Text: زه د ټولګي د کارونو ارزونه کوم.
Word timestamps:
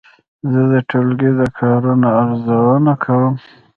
زه 0.51 0.61
د 0.71 0.73
ټولګي 0.89 1.31
د 1.39 1.41
کارونو 1.57 2.07
ارزونه 2.21 2.93
کوم. 3.03 3.33